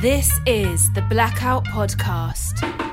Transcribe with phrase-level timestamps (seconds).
[0.00, 2.89] This is the Blackout Podcast.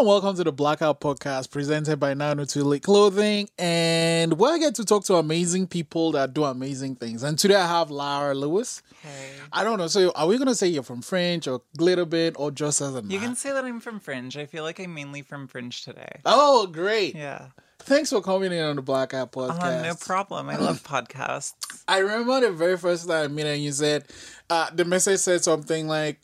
[0.00, 3.50] Hello and welcome to the Blackout Podcast presented by 902 Lit Clothing.
[3.58, 7.22] And where I get to talk to amazing people that do amazing things.
[7.22, 8.80] And today I have Lara Lewis.
[9.02, 9.32] Hey.
[9.52, 9.88] I don't know.
[9.88, 13.02] So are we going to say you're from Fringe or Glitterbean or just as a
[13.02, 14.38] You can say that I'm from Fringe.
[14.38, 16.20] I feel like I'm mainly from Fringe today.
[16.24, 17.14] Oh, great.
[17.14, 17.48] Yeah.
[17.80, 19.80] Thanks for coming in on the Blackout Podcast.
[19.80, 20.48] Uh, no problem.
[20.48, 21.82] I love podcasts.
[21.86, 24.06] I remember the very first time I met and you said,
[24.48, 26.20] uh, the message said something like,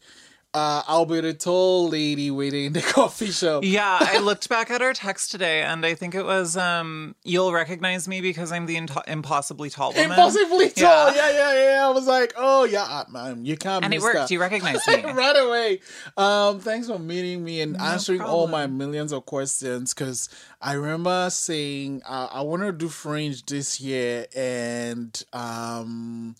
[0.56, 3.62] uh, tall lady waiting in the coffee shop.
[3.64, 7.52] Yeah, I looked back at our text today and I think it was um you'll
[7.52, 10.10] recognize me because I'm the into- impossibly tall woman.
[10.10, 11.12] Impossibly tall.
[11.12, 11.26] Yeah.
[11.26, 11.86] Yeah, yeah, yeah.
[11.86, 14.16] I was like, oh, yeah, man, you can't And it worked.
[14.16, 14.30] that.
[14.30, 15.02] You recognize me.
[15.04, 15.80] right away.
[16.16, 19.92] Um, thanks for meeting me and answering all my millions of questions.
[19.94, 20.28] Because
[20.60, 26.34] I remember saying uh, I want to do Fringe this year, and um,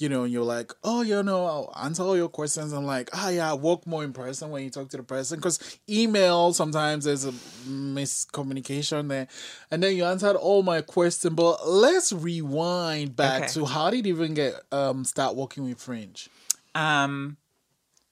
[0.00, 2.72] you know, and you're like, oh, you know, I'll answer all your questions.
[2.72, 5.38] I'm like, ah, yeah, I work more in person when you talk to the person
[5.38, 9.28] because email sometimes there's a miscommunication there,
[9.70, 11.34] and then you answered all my questions.
[11.34, 13.52] But let's rewind back Okay.
[13.52, 16.28] to how did you even get um start working with Fringe?
[16.74, 17.36] Um,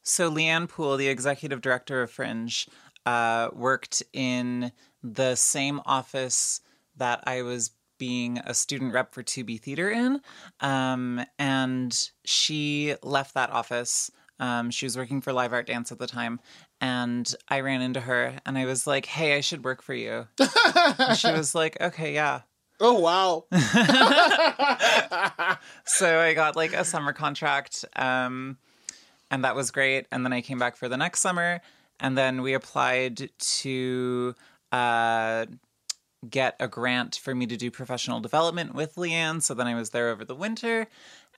[0.03, 2.67] so Leanne Poole, the executive director of Fringe,
[3.07, 4.73] uh, worked in
[5.03, 6.61] the same office
[6.97, 10.21] that I was being a student rep for 2B Theater in.
[10.61, 14.11] Um, and she left that office.
[14.41, 16.41] Um, she was working for Live Art Dance at the time.
[16.81, 20.29] And I ran into her and I was like, hey, I should work for you.
[20.39, 22.43] and she was like, okay, yeah.
[22.81, 23.47] Oh wow.
[25.85, 28.57] so I got like a summer contract, um,
[29.33, 30.07] and that was great.
[30.13, 31.61] And then I came back for the next summer,
[31.99, 34.37] and then we applied to
[34.71, 35.47] uh,
[36.29, 39.43] get a grant for me to do professional development with Leanne.
[39.43, 40.87] So then I was there over the winter,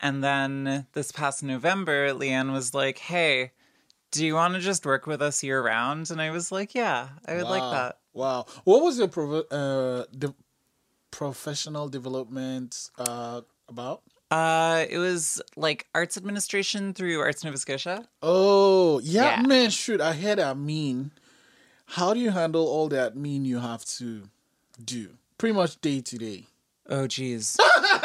[0.00, 3.52] and then this past November, Leanne was like, "Hey."
[4.12, 6.10] Do you want to just work with us year round?
[6.10, 7.98] And I was like, yeah, I would like that.
[8.12, 8.46] Wow.
[8.64, 10.34] What was your prof- uh, de-
[11.12, 14.02] professional development uh, about?
[14.32, 18.04] Uh, it was like arts administration through Arts Nova Scotia.
[18.20, 19.46] Oh, yeah, Yeah.
[19.46, 20.00] man, shoot.
[20.00, 21.12] I had admin.
[21.86, 24.24] How do you handle all that admin you have to
[24.84, 25.10] do?
[25.38, 26.46] Pretty much day to day.
[26.88, 27.56] Oh, geez.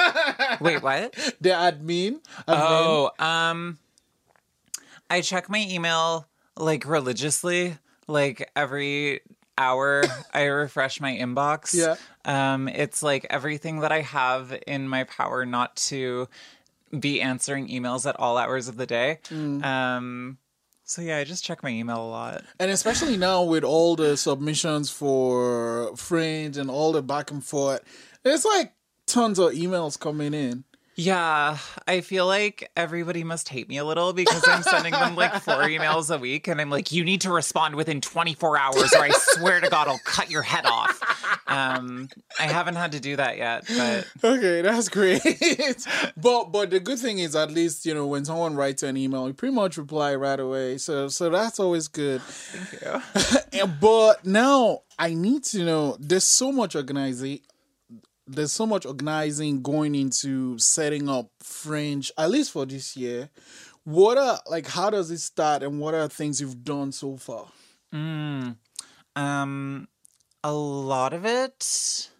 [0.62, 1.13] Wait, what?
[1.41, 2.19] The admin?
[2.19, 3.80] admin Oh, um,
[5.09, 6.28] I check my email
[6.58, 7.78] like religiously,
[8.08, 9.22] like every
[9.58, 10.03] hour.
[10.34, 11.74] I refresh my inbox.
[11.74, 11.96] Yeah.
[12.25, 16.28] Um, it's like everything that I have in my power not to
[16.97, 19.19] be answering emails at all hours of the day.
[19.31, 20.38] Um,
[20.85, 22.44] so yeah, I just check my email a lot.
[22.59, 27.81] And especially now with all the submissions for Fringe and all the back and forth,
[28.23, 28.73] there's like
[29.07, 30.63] tons of emails coming in.
[30.97, 31.57] Yeah,
[31.88, 35.56] I feel like everybody must hate me a little because I'm sending them like four
[35.63, 39.09] emails a week, and I'm like, you need to respond within 24 hours, or I
[39.12, 41.01] swear to God, I'll cut your head off.
[41.47, 42.09] Um,
[42.40, 45.22] I haven't had to do that yet, but Okay, that's great.
[46.18, 49.28] but but the good thing is at least, you know, when someone writes an email,
[49.28, 50.78] you pretty much reply right away.
[50.78, 52.22] So so that's always good.
[52.22, 52.81] thank
[53.53, 53.68] you.
[53.79, 57.40] But now I need to know there's so much organizing
[58.28, 63.29] there's so much organizing going into setting up Fringe, at least for this year.
[63.84, 67.45] What are like how does it start and what are things you've done so far?
[69.16, 69.88] Um,
[70.45, 72.11] a lot of it,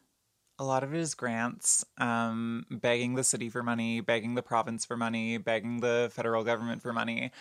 [0.58, 1.86] a lot of it is grants.
[2.00, 6.82] Um, begging the city for money, begging the province for money, begging the federal government
[6.82, 7.32] for money.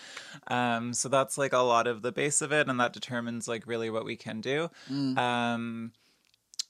[0.49, 3.67] Um, so that's like a lot of the base of it, and that determines like
[3.67, 4.69] really what we can do.
[5.17, 5.93] Um,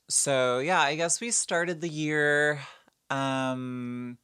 [0.09, 2.61] so yeah, I guess we started the year.
[3.11, 4.17] Um,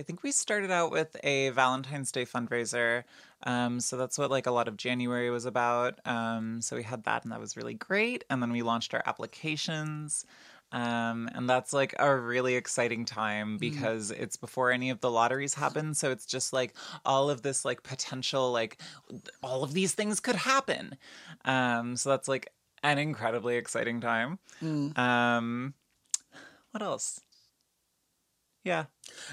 [0.00, 3.04] I think we started out with a Valentine's Day fundraiser.
[3.42, 5.98] Um, so that's what like a lot of January was about.
[6.06, 8.24] Um, so we had that and that was really great.
[8.30, 10.24] And then we launched our applications.
[10.72, 15.52] Um, and that's like a really exciting time because it's before any of the lotteries
[15.52, 15.92] happen.
[15.92, 16.74] So it's just like
[17.04, 18.80] all of this like potential, like
[19.42, 20.96] all of these things could happen.
[21.44, 22.50] Um, so that's like
[22.82, 24.38] an incredibly exciting time.
[24.96, 25.74] Um,
[26.70, 27.20] what else?
[28.64, 28.84] Yeah.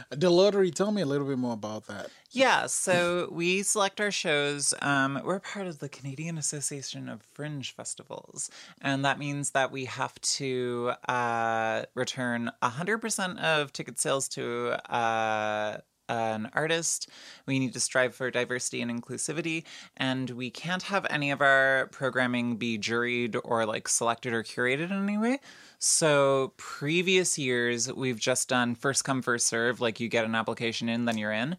[0.09, 2.09] The lottery, tell me a little bit more about that.
[2.31, 4.74] Yeah, so we select our shows.
[4.81, 8.50] Um, we're part of the Canadian Association of Fringe Festivals,
[8.81, 15.77] and that means that we have to uh, return 100% of ticket sales to uh,
[16.09, 17.09] an artist.
[17.45, 19.63] We need to strive for diversity and inclusivity,
[19.95, 24.91] and we can't have any of our programming be juried or like selected or curated
[24.91, 25.39] in any way.
[25.79, 30.89] So, previous years, we've just done first come, first serve, like you get an application
[30.89, 31.57] in, then you're in.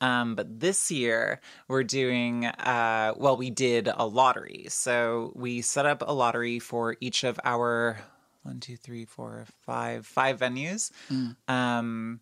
[0.00, 4.66] Um, but this year we're doing, uh, well, we did a lottery.
[4.68, 8.00] So we set up a lottery for each of our
[8.42, 10.90] one, two, three, four, five, five venues,
[11.48, 12.20] um,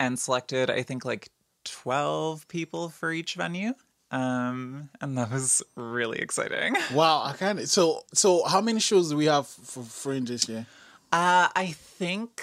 [0.00, 1.28] and selected, I think, like
[1.64, 3.74] 12 people for each venue.
[4.10, 6.74] Um, and that was really exciting.
[6.94, 8.44] Wow, I of so so.
[8.44, 10.66] How many shows do we have for Fringe this year?
[11.12, 12.42] Uh, I think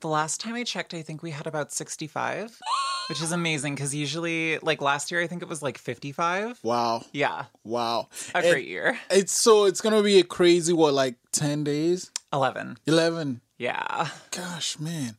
[0.00, 2.58] the last time I checked, I think we had about 65,
[3.08, 6.60] which is amazing because usually, like last year, I think it was like 55.
[6.62, 8.98] Wow, Yeah, wow, a great year.
[9.10, 12.78] It's so it's gonna be a crazy what like ten days, 11.
[12.86, 13.40] eleven.
[13.58, 14.08] Yeah.
[14.32, 15.16] Gosh, man,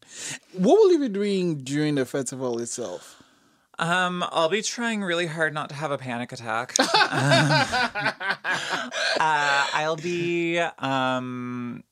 [0.54, 3.23] what will you be doing during the festival itself?
[3.80, 6.76] Um, I'll be trying really hard not to have a panic attack.
[6.80, 6.86] uh,
[9.74, 11.84] I'll be um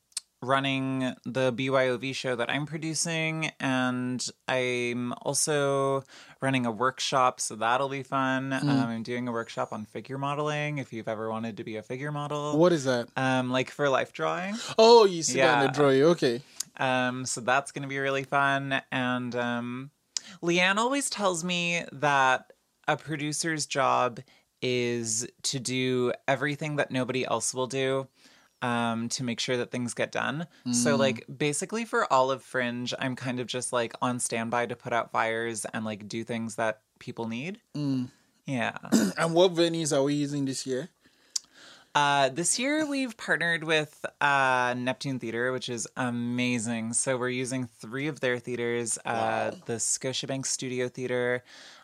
[0.44, 6.04] running the BYOV show that I'm producing, and I'm also
[6.42, 8.52] running a workshop, so that'll be fun.
[8.52, 10.80] Um, I'm doing a workshop on figure modeling.
[10.80, 13.08] If you've ever wanted to be a figure model, What is that?
[13.16, 14.56] um, like for life drawing.
[14.80, 15.68] Oh, you see that in Yeah.
[15.68, 16.02] the drawing.
[16.04, 16.42] Okay.
[16.78, 18.82] Um, so that's going to be really fun.
[18.92, 19.92] And um,
[20.42, 22.52] Leanne always tells me that
[22.88, 24.20] a producer's job
[24.62, 28.08] is to do everything that nobody else will do
[28.62, 30.48] um, to make sure that things get done.
[30.72, 34.76] So, like, basically, for all of Fringe, I'm kind of just like on standby to
[34.76, 37.60] put out fires and like do things that people need.
[37.76, 38.10] Mm.
[38.46, 38.78] Yeah.
[39.18, 40.90] And what venues are we using this year?
[41.94, 46.94] Uh, this year we've partnered with uh, Neptune Theater, which is amazing.
[46.94, 51.44] So we're using three of their theaters: uh, the Scotiabank Studio Theater.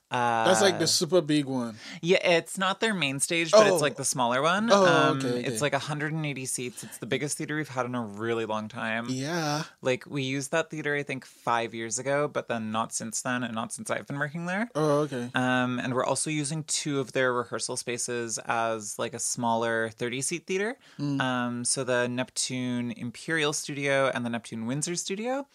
[0.09, 1.75] Uh, That's like the super big one.
[2.01, 3.73] yeah, it's not their main stage, but Oh.
[3.73, 4.69] it's like the smaller one.
[4.71, 5.43] Oh, um, okay, okay.
[5.43, 6.83] It's like 180 seats.
[6.83, 9.07] It's the biggest theater we've had in a really long time.
[9.09, 9.63] Yeah.
[9.81, 13.43] Like we used that theater, I think, five years ago, but then not since then,
[13.43, 14.69] and not since I've been working there.
[14.75, 15.29] Oh, okay.
[15.35, 20.21] Um, and we're also using two of their rehearsal spaces as like a smaller 30
[20.21, 20.77] seat theater.
[20.99, 25.47] Um, so the Neptune Imperial Studio and the Neptune Windsor Studio.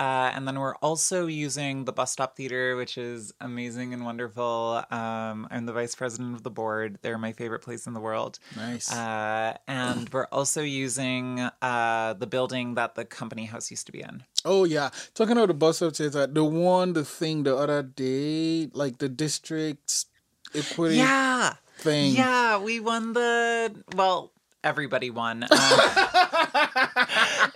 [0.00, 4.82] Uh, and then we're also using the Bus Stop Theater, which is amazing and wonderful.
[4.90, 6.98] Um, I'm the vice president of the board.
[7.02, 8.38] They're my favorite place in the world.
[8.56, 8.90] Nice.
[8.90, 14.00] Uh, and we're also using uh, the building that the company house used to be
[14.00, 14.24] in.
[14.42, 18.70] Oh yeah, talking about the Bus Stop Theater, the one, the thing the other day,
[18.72, 20.06] like the district
[20.54, 21.54] equity Yeah.
[21.76, 22.14] thing.
[22.14, 24.32] Yeah, we won the well,
[24.64, 25.44] everybody won.
[25.44, 25.48] Um,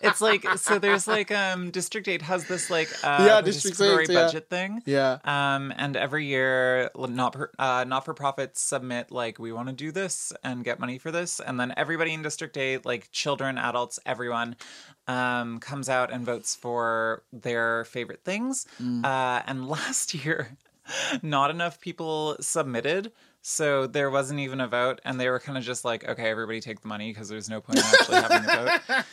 [0.03, 4.03] it's like so there's like um District 8 has this like uh Yeah, District participatory
[4.05, 4.25] 8, yeah.
[4.25, 4.83] budget thing.
[4.87, 5.19] Yeah.
[5.25, 9.75] Um and every year not per, uh not for profits submit like we want to
[9.75, 13.59] do this and get money for this and then everybody in District 8 like children,
[13.59, 14.57] adults, everyone
[15.07, 18.67] um comes out and votes for their favorite things.
[18.83, 19.05] Mm.
[19.05, 20.57] Uh and last year
[21.23, 23.13] not enough people submitted.
[23.47, 26.63] So there wasn't even a vote, and they were kind of just like, okay, everybody
[26.63, 28.65] take the money because there's no point in actually having a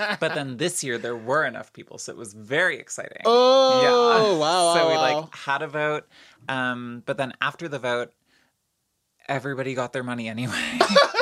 [0.07, 0.17] vote.
[0.21, 3.23] But then this year there were enough people, so it was very exciting.
[3.25, 4.39] Oh yeah.
[4.39, 4.73] wow!
[4.73, 5.19] so wow, we wow.
[5.19, 6.07] like had a vote,
[6.47, 8.13] um, but then after the vote,
[9.27, 10.79] everybody got their money anyway.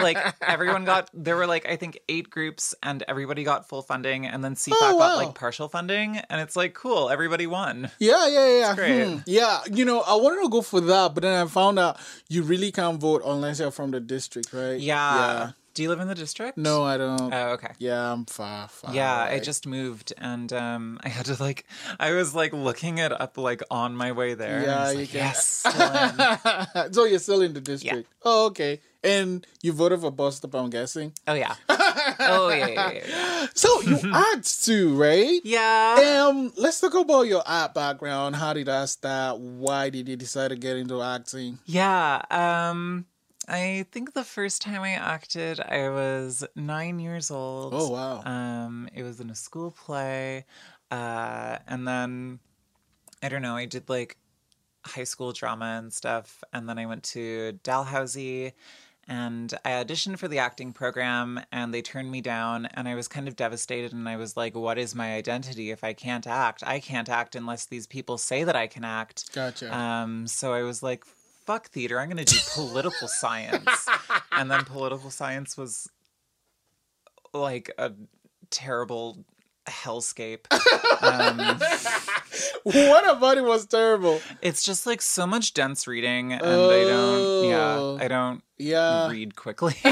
[0.00, 4.26] like everyone got there were like I think eight groups and everybody got full funding
[4.26, 7.90] and then CFAC Oh, got like partial funding and it's like cool everybody won.
[7.98, 8.74] Yeah, yeah, yeah.
[8.74, 9.06] great.
[9.06, 9.16] Hmm.
[9.26, 11.98] Yeah, you know, I wanted to go for that, but then I found out
[12.28, 14.78] you really can't vote unless you're from the district, right?
[14.80, 15.16] Yeah.
[15.16, 15.50] Yeah.
[15.74, 16.58] Do you live in the district?
[16.58, 17.32] No, I don't.
[17.32, 17.72] Oh, okay.
[17.78, 18.94] yeah, I'm far, far.
[18.94, 21.64] Yeah, I just moved and um I had to like
[21.98, 24.62] I was like looking it up like on my way there.
[24.62, 25.64] Yeah, you like, can- yes.
[26.92, 28.08] so you're still in the district.
[28.22, 28.80] Oh, okay.
[29.04, 31.12] And you voted for bus stop, I'm guessing.
[31.26, 31.54] oh yeah.
[32.20, 33.04] Oh yeah, yeah, yeah.
[33.08, 33.46] yeah.
[33.54, 35.40] So you act too, right?
[35.44, 36.26] Yeah.
[36.28, 38.36] Um, let's talk about your art background.
[38.36, 39.38] How did that start?
[39.40, 41.58] Why did you decide to get into acting?
[41.66, 42.22] Yeah.
[42.30, 43.06] Um
[43.52, 47.74] I think the first time I acted I was nine years old.
[47.76, 48.22] Oh wow.
[48.24, 50.46] Um, it was in a school play,
[50.90, 52.40] uh, and then
[53.22, 53.54] I don't know.
[53.54, 54.16] I did like
[54.86, 58.52] high school drama and stuff, and then I went to Dalhousie,
[59.06, 63.06] and I auditioned for the acting program, and they turned me down, and I was
[63.06, 66.62] kind of devastated, and I was like, "What is my identity if I can't act?
[66.66, 69.76] I can't act unless these people say that I can act." Gotcha.
[69.76, 71.04] Um, so I was like,
[71.46, 73.88] fuck theater, I'm going to do political science.
[74.34, 75.88] And then political science was
[77.34, 77.92] like a
[78.50, 79.24] terrible
[79.68, 80.46] hellscape.
[81.02, 81.60] Um,
[82.64, 84.20] what about it was terrible?
[84.40, 87.44] It's just like so much dense reading, and I don't.
[87.48, 87.98] Yeah, Oh.
[88.00, 89.10] I don't Yeah.
[89.10, 89.74] read quickly.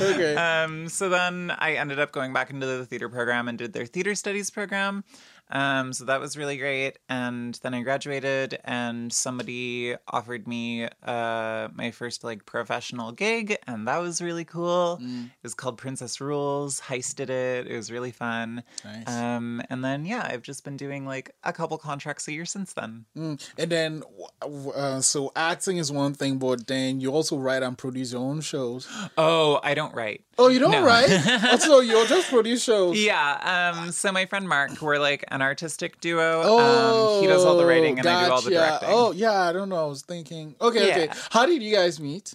[0.00, 0.34] okay.
[0.36, 3.86] um, so then I ended up going back into the theater program and did their
[3.86, 5.04] theater studies program.
[5.50, 6.98] Um, so that was really great.
[7.08, 13.86] And then I graduated, and somebody offered me uh, my first like professional gig, and
[13.86, 14.98] that was really cool.
[15.02, 15.26] Mm.
[15.26, 16.80] It was called Princess Rules.
[16.80, 17.66] Heist did it.
[17.66, 18.62] It was really fun.
[18.84, 19.08] Nice.
[19.08, 22.72] Um, and then yeah, I've just been doing like a couple contracts a year since
[22.72, 23.04] then.
[23.16, 23.50] Mm.
[23.58, 24.02] And then,
[24.42, 28.40] uh, so acting is one thing, but then you also write and produce your own
[28.40, 28.88] shows.
[29.16, 30.24] Oh, I don't write.
[30.38, 30.84] Oh, you don't No.
[30.84, 31.10] write?
[31.52, 32.98] also, you just produce shows.
[32.98, 33.72] Yeah.
[33.76, 33.92] Um.
[33.92, 36.42] So my friend Mark, we're like an artistic duo.
[36.44, 38.88] Oh, um, he does all the writing and I do all the directing.
[38.90, 39.84] Oh, yeah, I don't know.
[39.84, 40.54] I was thinking.
[40.60, 41.08] Okay, okay.
[41.30, 42.34] How did you guys meet?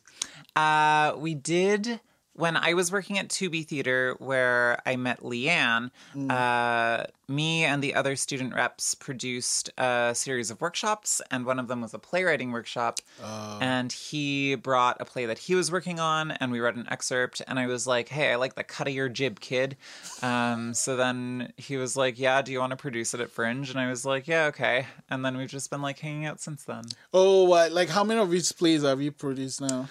[0.55, 1.99] Uh, we did
[2.39, 5.91] when I was working at 2B Theater, where I met Leanne.
[6.15, 6.31] Mm.
[6.31, 11.67] Uh, me and the other student reps produced a series of workshops, and one of
[11.67, 12.99] them was a playwriting workshop.
[13.21, 13.57] Oh.
[13.59, 17.41] And he brought a play that he was working on, and we read an excerpt.
[17.45, 19.75] And I was like, "Hey, I like the cut of your jib, kid."
[20.21, 23.69] Um, so then he was like, "Yeah, do you want to produce it at Fringe?"
[23.69, 26.63] And I was like, "Yeah, okay." And then we've just been like hanging out since
[26.63, 26.85] then.
[27.13, 29.89] Oh, uh, like how many of these plays have you produced now?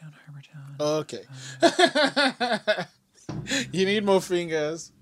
[0.00, 0.80] Murdertown, Harbortown.
[0.80, 1.22] Okay.
[3.72, 4.92] you need more fingers.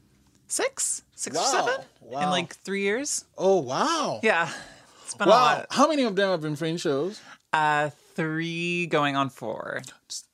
[0.46, 1.66] Six, six or Wow.
[1.66, 1.84] seven
[2.22, 3.24] in like three years.
[3.36, 4.20] Oh, wow.
[4.22, 4.50] Yeah,
[5.04, 5.36] it's been a Wow.
[5.36, 5.66] lot.
[5.70, 7.20] How many of them have been fringe shows?
[7.52, 9.80] Uh, three going on four.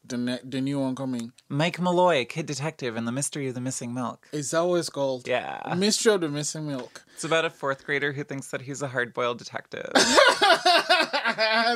[0.07, 1.33] The, ne- the new one coming.
[1.51, 4.27] Mike Malloy, Kid Detective, and the Mystery of the Missing Milk.
[4.33, 5.29] Is that what it's called?
[5.29, 7.05] Yeah, Mystery of the Missing Milk.
[7.13, 9.91] it's about a fourth grader who thinks that he's a hard-boiled detective.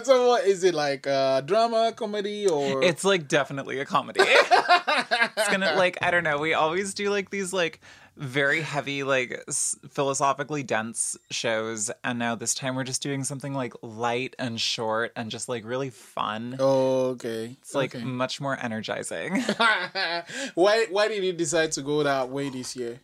[0.03, 4.21] so what is it like uh drama comedy or it's like definitely a comedy.
[4.25, 6.39] it's gonna like I don't know.
[6.39, 7.81] We always do like these like
[8.19, 13.55] very heavy like s- philosophically dense shows and now this time we're just doing something
[13.55, 16.57] like light and short and just like really fun.
[16.59, 18.05] Oh okay it's like okay.
[18.05, 19.41] much more energizing.
[20.55, 23.01] Why why did you decide to go that way this year?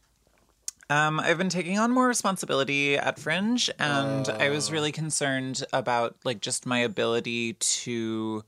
[0.90, 6.14] Um i've been taking on more responsibility at fringe and i was really concerned about
[6.25, 8.44] like just my ability to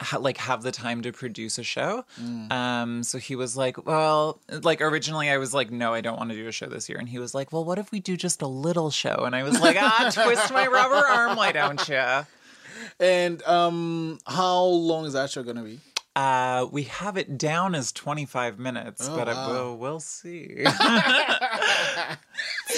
[0.00, 2.04] ha- like have the time to produce a show.
[2.50, 6.30] Um so he was like well like originally i was like no i don't want
[6.30, 6.98] to do a show this year.
[6.98, 9.24] And he was like well what if we do just a little show?
[9.24, 12.26] And i was like ah twist my rubber arm why don't you
[12.98, 15.80] and um how long is that show gonna be
[16.16, 19.50] Uh, we have it down as 25 minutes, Oh, but I, wow.
[19.52, 20.46] we'll, we'll see.
[20.58, 20.66] it's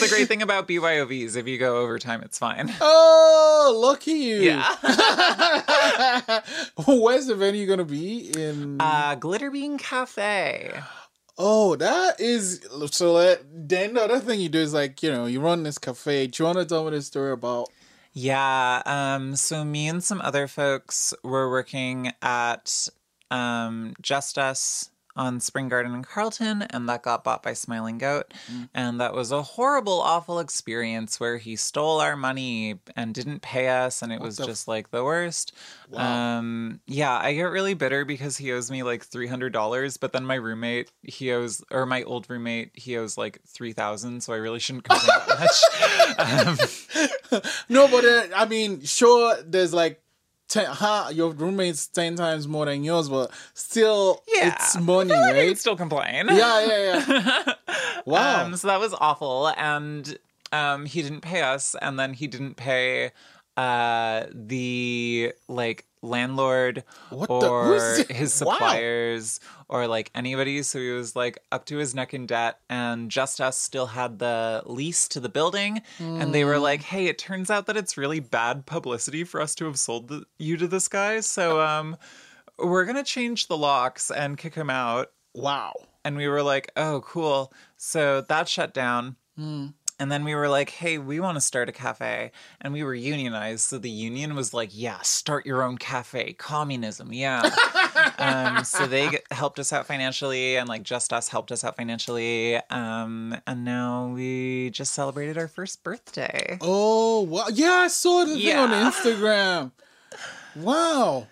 [0.01, 1.37] the great thing about BYOVs.
[1.37, 2.73] If you go overtime, it's fine.
[2.81, 4.62] oh lucky you Yeah.
[6.87, 10.73] where's the venue gonna be in Uh, Glitterbean Cafe.
[11.39, 12.61] oh that is
[12.91, 15.79] so that, then the other thing you do is like you know you run this
[15.79, 17.69] cafe do you want to tell me the story about
[18.12, 18.83] Yeah.
[18.85, 22.89] Um, so me and some other folks were working at
[23.33, 28.33] um, Just Us on Spring Garden in Carlton, and that got bought by Smiling Goat.
[28.73, 33.69] And that was a horrible, awful experience where he stole our money and didn't pay
[33.69, 35.53] us, and it was the f- just like the worst.
[35.91, 36.39] Wow.
[36.39, 40.15] Um, yeah, I get really bitter because he owes me like three hundred dollars, but
[40.15, 44.33] then my roommate he owes, or my old roommate he owes like three thousand, so
[44.33, 46.59] I really shouldn't complain that much.
[47.33, 50.01] Um, No, but uh, I mean, sure, there's like
[50.52, 54.49] ten, huh, your roommate's ten times more than yours, but still, Yeah.
[54.54, 55.59] it's money, I right?
[55.59, 56.26] still complain.
[56.28, 57.52] yeah, yeah, yeah.
[58.06, 58.44] Wow.
[58.47, 60.18] Um, so that was awful, and
[60.52, 63.12] um, he didn't pay us, and then he didn't pay
[63.56, 67.64] uh, the like landlord What or
[68.09, 68.54] his Wow.
[68.54, 70.62] suppliers or like anybody.
[70.62, 74.18] So he was like up to his neck in debt, and Just Us still had
[74.18, 76.62] the lease to the building, and they were Hmm.
[76.62, 80.09] like, "Hey, it turns out that it's really bad publicity for us to have sold
[80.09, 81.97] the, you to this guy, so um."
[82.59, 85.73] We're gonna change the locks and kick him out wow.
[86.04, 89.16] and we were like, "Oh, cool." So that shut down.
[90.02, 92.92] And then we were like, "Hey, we want to start a cafe." And we were
[92.92, 96.32] unionized, so the union was like, "Yeah, start your own cafe.
[96.32, 97.49] Communism, yeah."
[98.18, 102.56] um, so they helped us out financially, and like Just Us helped us out financially.
[102.68, 106.59] Um, and now we just celebrated our first birthday.
[106.61, 107.47] Oh, wow.
[107.52, 109.71] Yeah, I saw the thing on Instagram.
[110.56, 111.28] Wow.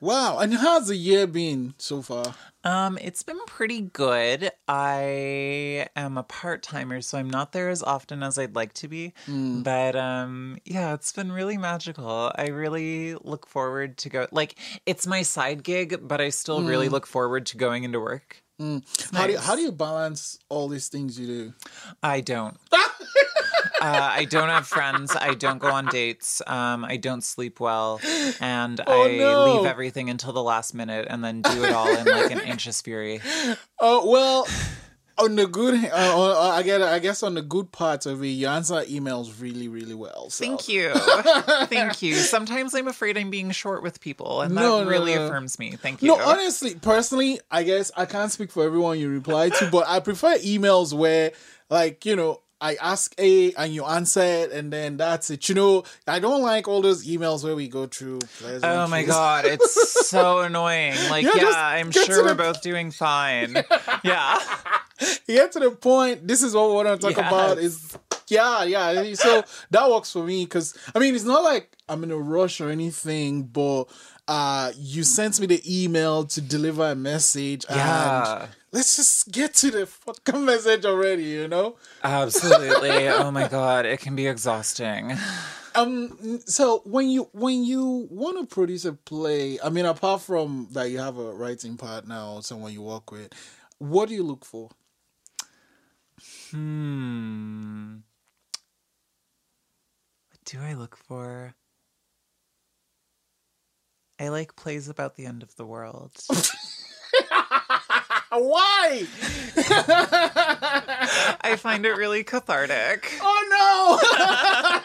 [0.00, 0.38] Wow.
[0.38, 2.34] And how's the year been so far?
[2.64, 4.50] Um, it's been pretty good.
[4.68, 8.88] I am a part timer, so I'm not there as often as I'd like to
[8.88, 9.12] be.
[9.62, 12.30] But um, yeah, it's been really magical.
[12.34, 14.26] I really look forward to go.
[14.30, 18.42] Like, it's my side gig, but I still really look forward to going into work.
[18.58, 21.52] How do you, how do you balance all these things you do?
[22.02, 22.56] I don't.
[23.80, 25.14] Uh, I don't have friends.
[25.14, 26.42] I don't go on dates.
[26.48, 28.00] Um, I don't sleep well,
[28.40, 29.44] and Oh, I no.
[29.44, 32.80] leave everything until the last minute, and then do it all in like an anxious
[32.82, 33.20] fury.
[33.80, 34.48] Oh well,
[35.18, 38.28] on the good, uh, uh, I get, I guess on the good parts of it,
[38.28, 40.30] you answer emails really, really well.
[40.30, 40.44] So.
[40.44, 40.92] Thank you,
[41.66, 42.14] thank you.
[42.14, 45.26] Sometimes I'm afraid I'm being short with people, and that No, no, really no.
[45.26, 45.72] affirms me.
[45.72, 46.08] Thank you.
[46.16, 50.00] No, honestly, personally, I guess I can't speak for everyone you reply to, but I
[50.00, 51.32] prefer emails where,
[51.70, 55.48] like, you know, I ask A and you answer it, and then that's it.
[55.48, 58.18] You know, I don't like all those emails where we go through.
[58.64, 60.94] Oh my god, it's so annoying.
[61.08, 63.62] Like, Yeah, yeah, I'm sure we're the- both doing fine.
[64.04, 64.38] Yeah.
[65.26, 66.26] Get to the point.
[66.26, 67.28] This is what we want to talk Yes.
[67.28, 67.58] about.
[67.58, 69.14] Is yeah, yeah.
[69.14, 72.60] So that works for me because I mean, it's not like I'm in a rush
[72.60, 73.84] or anything, but
[74.26, 77.64] uh, you sent me the email to deliver a message.
[77.70, 78.40] Yeah.
[78.42, 81.24] And let's just get to the fucking message already.
[81.24, 81.76] You know.
[82.04, 83.08] Absolutely.
[83.08, 85.16] Oh my god, it can be exhausting.
[85.74, 86.40] Um.
[86.46, 90.90] So when you when you want to produce a play, I mean, apart from that,
[90.90, 93.32] you have a writing partner or someone you work with.
[93.78, 94.70] What do you look for?
[96.50, 97.96] Hmm.
[100.30, 101.54] What do I look for?
[104.18, 106.12] I like plays about the end of the world.
[108.30, 109.06] Why?
[111.40, 113.12] I find it really cathartic.
[113.20, 114.00] Oh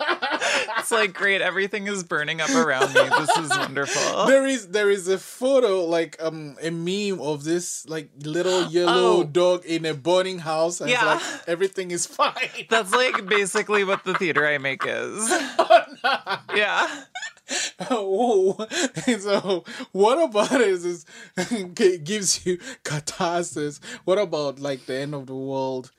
[0.10, 0.18] no!
[0.78, 3.02] It's like great, everything is burning up around me.
[3.10, 4.26] This is wonderful.
[4.28, 9.22] there is there is a photo like um a meme of this like little yellow
[9.22, 9.24] Oh.
[9.24, 11.14] dog in a burning house and it's Yeah.
[11.16, 12.34] like everything is fine.
[12.70, 15.30] That's like basically what the theater I make is.
[16.56, 16.88] Yeah.
[17.90, 18.56] Whoa.
[19.08, 21.06] And so what about it is, is
[21.38, 23.80] it gives you catharsis.
[24.06, 25.92] What about like the end of the world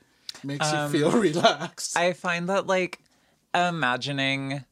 [0.42, 1.96] makes you feel relaxed?
[1.96, 2.98] I find that like
[3.54, 4.64] imagining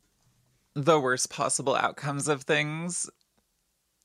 [0.74, 3.08] the worst possible outcomes of things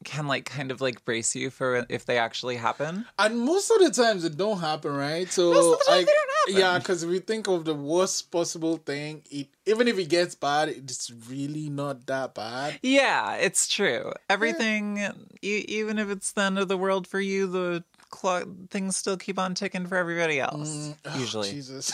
[0.05, 3.05] can like kind of like brace you for if they actually happen.
[3.17, 5.27] And most of the times it don't happen, right?
[5.31, 6.59] So Most of the time I, they don't happen.
[6.59, 10.35] Yeah, because if we think of the worst possible thing, it even if it gets
[10.35, 12.79] bad, it's really not that bad.
[12.83, 14.13] Yeah, it's true.
[14.29, 14.99] Everything,
[15.41, 19.17] e- even if it's the end of the world for you, the clock things still
[19.17, 20.93] keep on ticking for everybody else.
[21.05, 21.91] Oh, usually, Jesus.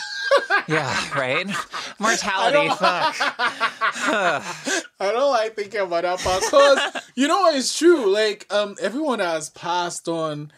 [0.68, 1.46] yeah, right.
[1.98, 3.16] Mortality, fuck.
[5.00, 8.12] I don't like thinking about that part because you know it's true.
[8.12, 10.52] Like um, everyone has passed on,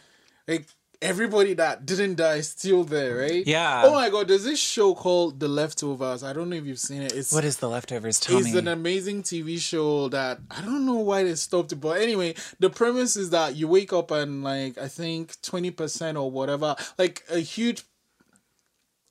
[0.46, 0.66] like
[1.06, 3.46] everybody that didn't die is still there, right?
[3.46, 3.82] Yeah.
[3.84, 6.22] Oh my god, there's this show called The Leftovers.
[6.24, 7.12] I don't know if you've seen it.
[7.14, 8.18] It's What is the leftovers?
[8.18, 8.58] Tell It's me.
[8.58, 12.70] an amazing TV show that I don't know why they stopped it, but anyway, the
[12.70, 17.22] premise is that you wake up and like I think twenty percent or whatever, like
[17.30, 17.84] a huge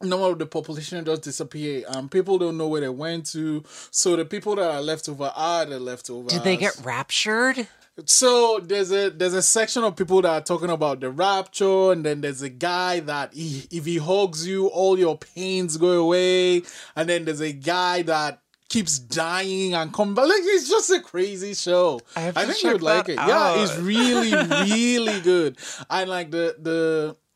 [0.01, 3.63] number of the population just disappear, and people don't know where they went to.
[3.91, 6.33] So the people that are left over are the leftovers.
[6.33, 7.67] Did they get raptured?
[8.05, 12.03] So there's a there's a section of people that are talking about the rapture, and
[12.03, 16.63] then there's a guy that he, if he hugs you, all your pains go away,
[16.95, 20.25] and then there's a guy that keeps dying and come back.
[20.25, 22.01] Like it's just a crazy show.
[22.17, 23.15] I have I think you would like it.
[23.15, 24.33] Yeah, it's really
[24.69, 25.57] really good.
[25.89, 27.15] And like the the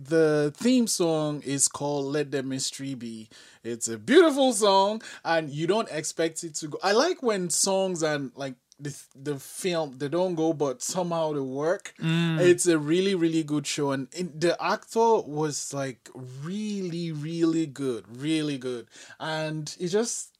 [0.00, 3.28] the theme song is called Let the Mystery Be.
[3.62, 6.78] It's a beautiful song and you don't expect it to go.
[6.82, 11.40] I like when songs and like the, the film they don't go but somehow they
[11.40, 11.94] work.
[12.00, 12.40] Mm.
[12.40, 16.08] It's a really really good show and it, the actor was like
[16.42, 18.88] really really good, really good.
[19.18, 20.36] And it just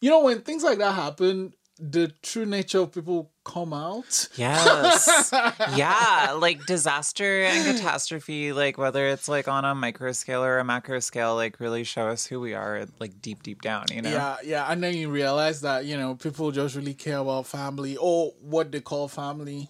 [0.00, 4.28] you know when things like that happen the true nature of people come out.
[4.36, 5.30] Yes.
[5.76, 10.64] yeah, like disaster and catastrophe, like whether it's like on a micro scale or a
[10.64, 14.10] macro scale, like really show us who we are, like deep, deep down, you know?
[14.10, 17.96] Yeah, yeah, and then you realize that you know people just really care about family
[17.96, 19.68] or what they call family.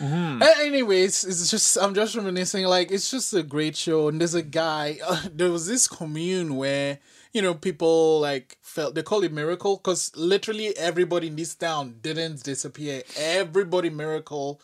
[0.00, 2.64] A- Anyways, it's just I'm just reminiscing.
[2.64, 4.98] Like it's just a great show, and there's a guy.
[5.06, 6.98] Uh, there was this commune where
[7.32, 11.96] you know people like felt they call it miracle because literally everybody in this town
[12.00, 13.02] didn't disappear.
[13.16, 14.60] Everybody miracle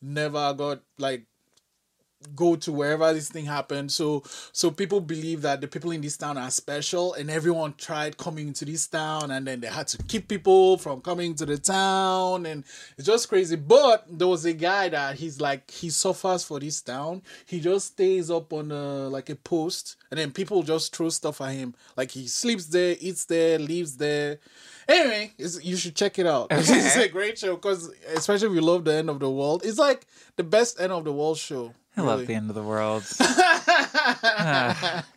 [0.00, 1.26] never got like
[2.34, 3.92] go to wherever this thing happened.
[3.92, 8.16] So so people believe that the people in this town are special, and everyone tried
[8.18, 11.58] coming to this town, and then they had to keep people from coming to the
[11.58, 12.64] town, and
[12.96, 13.56] it's just crazy.
[13.56, 17.22] But there was a guy that he's like he suffers for this town.
[17.46, 21.40] He just stays up on a like a post, and then people just throw stuff
[21.40, 21.74] at him.
[21.96, 24.38] Like he sleeps there, eats there, lives there.
[24.88, 26.48] Anyway, you should check it out.
[26.50, 29.78] it's a great show because, especially if you love the end of the world, it's
[29.78, 30.06] like
[30.36, 31.72] the best end of the world show.
[31.96, 33.04] I love the end of the world.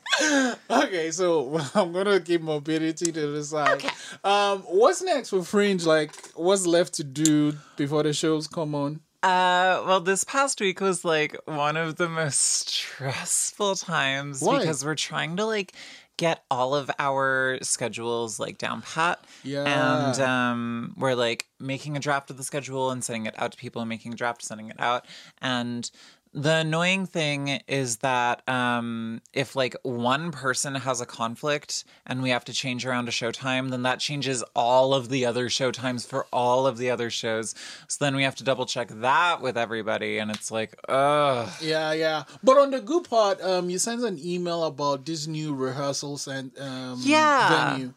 [0.70, 3.84] Okay, so I'm gonna keep mobility to the side.
[4.24, 5.86] Um, what's next for Fringe?
[5.86, 9.02] Like, what's left to do before the shows come on?
[9.24, 14.60] Uh, well, this past week was like one of the most stressful times Why?
[14.60, 15.74] because we're trying to like
[16.18, 19.20] get all of our schedules like down pat.
[19.44, 19.64] Yeah.
[19.64, 23.58] And um, we're like making a draft of the schedule and sending it out to
[23.58, 25.06] people and making a draft, sending it out.
[25.42, 25.90] And
[26.36, 32.30] the annoying thing is that um, if like one person has a conflict and we
[32.32, 36.28] have to change around a showtime, then that changes all of the other showtimes for
[36.34, 37.56] all of the other shows.
[37.88, 41.50] So then we have to double check that with everybody, and it's like, ugh.
[41.62, 42.24] Yeah, yeah.
[42.44, 46.52] But on the good part, um, you sent an email about this new rehearsals and
[46.60, 47.70] um, Yeah.
[47.70, 47.94] venue.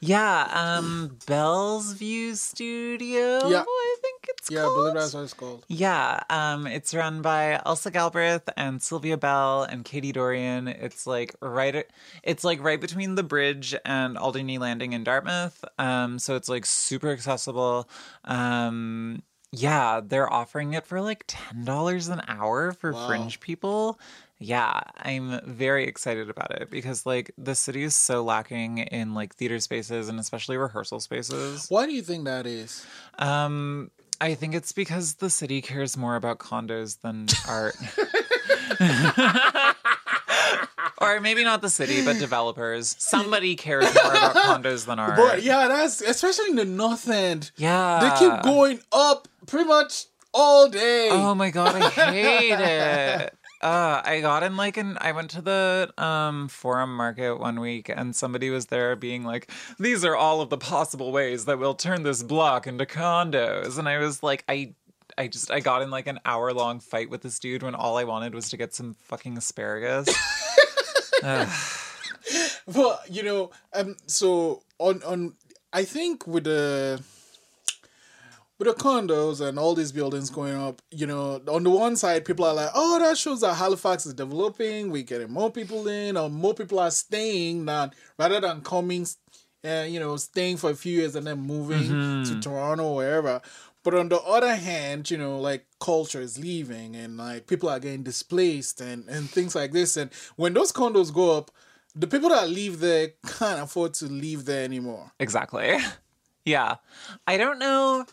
[0.00, 3.48] Yeah, um, Bell's View Studio.
[3.48, 3.64] Yeah.
[3.66, 4.74] I think it's Yeah, called.
[4.74, 5.64] believe that's what it's called.
[5.68, 10.68] Yeah, um, it's run by Elsa Galbraith and Sylvia Bell and Katie Dorian.
[10.68, 11.86] It's like right,
[12.22, 15.64] it's like right between the bridge and Alderney Landing in Dartmouth.
[15.78, 17.88] Um, so it's like super accessible.
[18.24, 23.06] Um, yeah, they're offering it for like ten dollars an hour for Wow.
[23.06, 23.98] fringe people.
[24.38, 29.34] Yeah, I'm very excited about it because like the city is so lacking in like
[29.34, 31.66] theater spaces and especially rehearsal spaces.
[31.70, 32.84] Why do you think that is?
[33.18, 37.76] Um, I think it's because the city cares more about condos than art.
[41.00, 42.96] or maybe not the city, but developers.
[42.98, 45.16] Somebody cares more about condos than art.
[45.16, 47.50] But yeah, that's especially in the north end.
[47.56, 48.00] Yeah.
[48.00, 51.08] They keep going up pretty much all day.
[51.10, 53.34] Oh my god, I hate it.
[53.62, 57.88] Uh, I got in like an I went to the um forum market one week
[57.88, 61.74] and somebody was there being like, These are all of the possible ways that we'll
[61.74, 63.78] turn this block into condos.
[63.78, 64.74] And I was like, I
[65.16, 67.96] I just I got in like an hour long fight with this dude when all
[67.96, 70.08] I wanted was to get some fucking asparagus.
[72.66, 75.34] Well, you know, um, so on on,
[75.72, 77.00] I think with the
[78.58, 82.24] with the condos and all these buildings going up, you know, on the one side,
[82.24, 84.90] people are like, "Oh, that shows that Halifax is developing.
[84.90, 89.06] We're getting more people in, or more people are staying than rather than coming,
[89.64, 93.40] uh, you know, staying for a few years and then moving to Toronto or wherever."
[93.82, 97.78] But on the other hand, you know, like culture is leaving and like people are
[97.78, 99.96] getting displaced and, and things like this.
[99.96, 101.52] And when those condos go up,
[101.94, 105.12] the people that live there can't afford to live there anymore.
[105.20, 105.76] Exactly.
[106.44, 106.76] Yeah.
[107.26, 108.06] I don't know.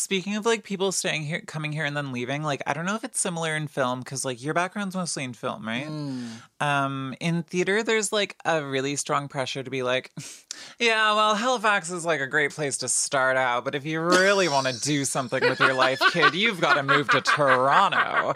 [0.00, 2.94] Speaking of like people staying here, coming here and then leaving, like I don't know
[2.94, 5.86] if it's similar in film because like your background's mostly in film, right?
[5.86, 6.40] Mm.
[6.60, 10.12] Um, in theater, there's like a really strong pressure to be like,
[10.78, 14.48] yeah, well, Halifax is like a great place to start out, but if you really
[14.48, 18.34] want to do something with your life, kid, you've got to move to Toronto.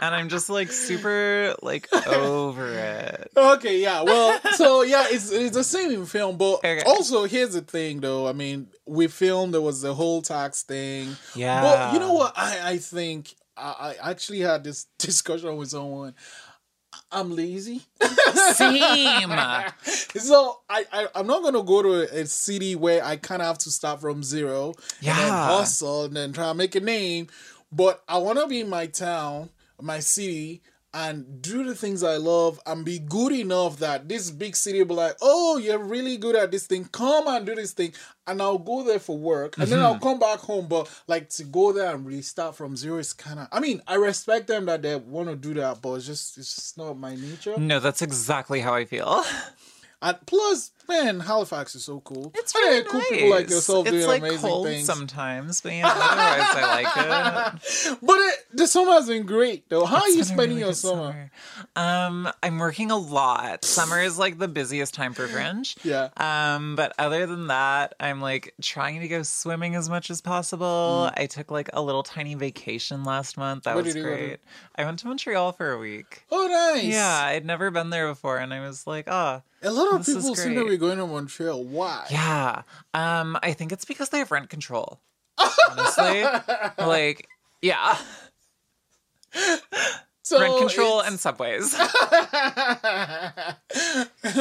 [0.00, 3.30] And I'm just like super like over it.
[3.36, 4.02] Okay, yeah.
[4.02, 6.82] Well, so yeah, it's it's the same in film, but Okay.
[6.86, 8.26] also here's the thing, though.
[8.26, 11.16] I mean, we filmed there was the whole tax thing.
[11.34, 11.60] Yeah.
[11.60, 12.32] But you know what?
[12.36, 16.14] I I think I, I actually had this discussion with someone.
[17.12, 17.82] I'm lazy,
[18.54, 19.30] Same.
[20.16, 23.58] so I, I I'm not gonna go to a, city where I kind of have
[23.58, 25.46] to start from zero and Yeah.
[25.46, 27.26] hustle and then try to make a name.
[27.72, 32.16] But I want to be in my town, my city, and do the things I
[32.16, 36.16] love and be good enough that this big city will be like, oh, you're really
[36.16, 36.84] good at this thing.
[36.86, 37.92] Come and do this thing.
[38.26, 40.02] And I'll go there for work and then I'll Mm-hmm.
[40.02, 40.66] come back home.
[40.66, 43.82] But like to go there and really start from zero is kind of, I mean,
[43.86, 46.98] I respect them that they want to do that, but it's just, it's just not
[46.98, 47.56] my nature.
[47.56, 49.22] No, that's exactly how I feel.
[50.02, 52.32] And plus, man, Halifax is so cool.
[52.34, 54.84] It's really cool people like yourself it's doing like amazing cold things.
[54.86, 56.96] sometimes, but you know, otherwise I like
[57.94, 57.96] it.
[58.02, 59.84] But it, the summer has been great, though.
[59.86, 61.30] How are you It's been a spending really your good summer?
[61.76, 63.64] Um, I'm working a lot.
[63.64, 65.76] Summer is like the busiest time for Fringe.
[65.84, 66.08] Yeah.
[66.18, 71.10] Um, but other than that, I'm like trying to go swimming as much as possible.
[71.16, 73.64] I took like a little tiny vacation last month.
[73.64, 74.16] That Where was did you go to?
[74.26, 74.40] great.
[74.76, 76.24] I went to Montreal for a week.
[76.30, 76.84] Oh, nice.
[76.84, 80.34] Yeah, I'd never been there before, and I was like, oh, A lot of people
[80.34, 81.62] seem to be going to Montreal.
[81.64, 82.06] Why?
[82.10, 82.62] Yeah.
[82.94, 85.00] Um, I think it's because they have rent control.
[85.70, 86.24] Honestly.
[86.78, 87.28] like,
[87.62, 87.96] yeah.
[90.22, 91.74] So Rent control it's- and subways.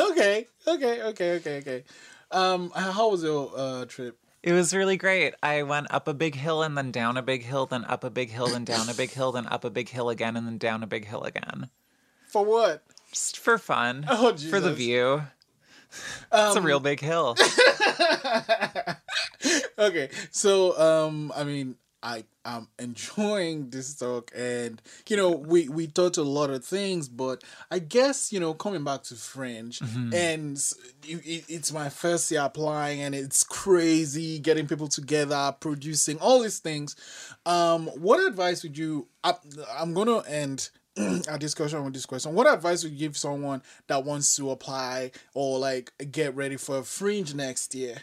[0.10, 1.84] okay, okay, okay, okay, okay.
[2.32, 4.17] Um, how was your uh trip?
[4.43, 5.34] It was really great.
[5.43, 8.10] I went up a big hill and then down a big hill, then up a
[8.10, 10.58] big hill, then down a big hill, then up a big hill again, and then
[10.58, 11.69] down a big hill again.
[12.28, 12.84] For what?
[13.12, 14.06] Just for fun.
[14.08, 15.23] Oh, For the view.
[15.91, 17.36] It's a real big hill.
[19.80, 25.88] okay, so um, I mean, I am enjoying this talk, and you know, we we
[25.88, 29.82] talked a lot of things, but I guess you know, coming back to Fringe,
[30.13, 30.75] and s-
[31.08, 36.41] it, it- it's my first year applying, and it's crazy getting people together, producing all
[36.41, 36.95] these things.
[37.45, 39.08] Um, what advice would you?
[39.23, 39.34] I,
[39.78, 40.69] I'm gonna end.
[41.30, 42.34] Our discussion with this question.
[42.34, 46.80] What advice would you give someone that wants to apply or like get ready for
[46.80, 47.97] a fringe next year?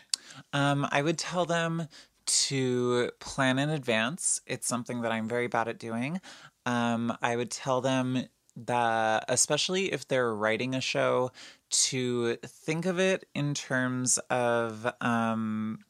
[0.52, 1.88] Um, I would tell them
[2.26, 4.40] to plan in advance.
[4.46, 6.20] It's something that I'm very bad at doing.
[6.64, 8.24] Um, I would tell them
[8.56, 11.30] that, especially if they're writing a show,
[11.70, 15.80] to think of it in terms of um,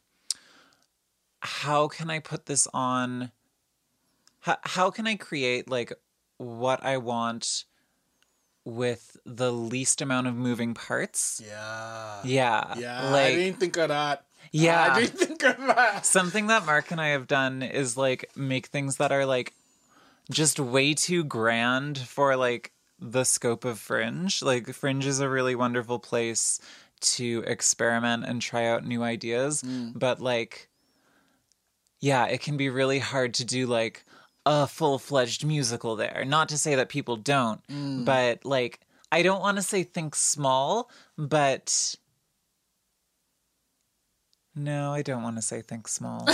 [1.39, 3.31] how can I put this on?
[4.41, 5.93] How, how can I create like
[6.37, 7.65] what I want
[8.65, 11.41] with the least amount of moving parts?
[11.45, 12.21] Yeah.
[12.23, 12.75] Yeah.
[12.77, 14.25] Yeah, I didn't think of that.
[14.51, 14.93] Yeah.
[14.93, 16.05] I didn't think of that.
[16.05, 19.53] Something that Mark and I have done is like make things that are like
[20.31, 24.41] just way too grand for like the scope of Fringe.
[24.41, 26.59] Like Fringe is a really wonderful place
[26.99, 29.91] to experiment and try out new ideas, mm.
[29.95, 30.69] but like
[31.99, 34.05] yeah, it can be really hard to do like
[34.49, 36.23] a full-fledged musical there.
[36.25, 37.59] Not to say that people don't,
[38.05, 38.79] but like
[39.11, 41.95] I don't want to say think small, but
[44.55, 46.27] no, I don't want to say think small.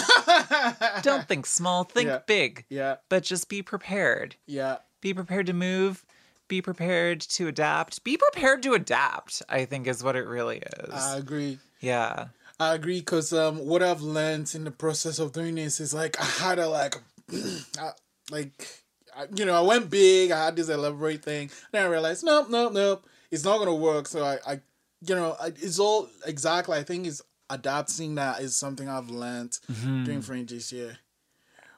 [1.02, 2.20] don't think small, think Yeah.
[2.26, 2.66] big.
[2.70, 4.36] Yeah, But just be prepared.
[4.46, 4.78] yeah.
[5.02, 6.06] Be prepared to move,
[6.48, 8.04] be prepared to adapt.
[8.06, 10.94] Be prepared to adapt, I think is what it really is.
[10.94, 11.60] I agree.
[11.82, 12.28] yeah.
[12.60, 16.18] I agree because um, what I've learned in the process of doing this is like
[16.22, 16.96] I had to like,
[17.80, 17.92] I,
[18.32, 18.68] like
[19.16, 20.32] I, you know, I went big.
[20.32, 21.50] I had this elaborate thing.
[21.72, 24.08] Then I realized, nope, nope, nope, it's not gonna work.
[24.08, 24.62] So I, I
[25.06, 26.78] you know, I, it's all exactly.
[26.78, 30.04] I think is adapting that is something I've learned mm-hmm.
[30.06, 30.98] doing Fringe this year.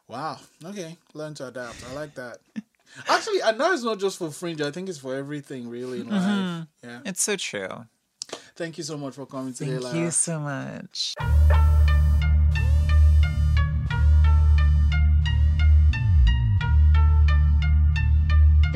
[0.08, 0.40] Wow.
[0.64, 1.84] Okay, learn to adapt.
[1.90, 2.38] I like that.
[3.10, 4.62] Actually, I know it's not just for Fringe.
[4.62, 6.22] I think it's for everything really in life.
[6.22, 6.88] Mm-hmm.
[6.88, 7.00] Yeah.
[7.06, 7.86] It's so true.
[8.56, 9.98] Thank you so much for coming today, Thank Lara.
[9.98, 11.16] you so much.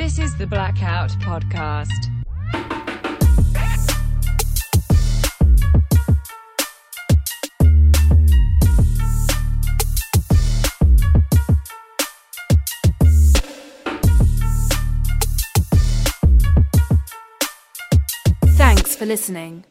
[0.10, 1.86] This is the Blackout Podcast.
[18.58, 19.63] Thanks for listening.